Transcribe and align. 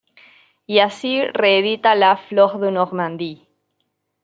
Y 0.65 0.79
así 0.79 1.21
reedita 1.27 1.93
la 1.93 2.17
"Flore 2.17 2.57
de 2.65 2.71
Normandie". 2.71 3.47